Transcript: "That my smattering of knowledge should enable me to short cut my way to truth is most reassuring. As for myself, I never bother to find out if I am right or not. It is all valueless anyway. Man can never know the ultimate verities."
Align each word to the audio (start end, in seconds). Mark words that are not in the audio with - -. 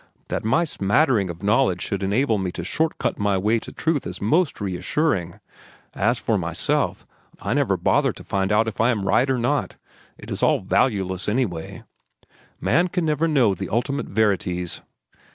"That 0.29 0.43
my 0.43 0.63
smattering 0.63 1.29
of 1.29 1.43
knowledge 1.43 1.83
should 1.83 2.01
enable 2.01 2.39
me 2.39 2.51
to 2.53 2.63
short 2.63 2.97
cut 2.97 3.19
my 3.19 3.37
way 3.37 3.59
to 3.59 3.71
truth 3.71 4.07
is 4.07 4.19
most 4.19 4.59
reassuring. 4.59 5.39
As 5.93 6.17
for 6.17 6.39
myself, 6.39 7.05
I 7.39 7.53
never 7.53 7.77
bother 7.77 8.11
to 8.13 8.23
find 8.23 8.51
out 8.51 8.67
if 8.67 8.81
I 8.81 8.89
am 8.89 9.03
right 9.03 9.29
or 9.29 9.37
not. 9.37 9.75
It 10.17 10.31
is 10.31 10.41
all 10.41 10.61
valueless 10.61 11.29
anyway. 11.29 11.83
Man 12.59 12.87
can 12.87 13.05
never 13.05 13.27
know 13.27 13.53
the 13.53 13.69
ultimate 13.69 14.07
verities." 14.07 14.81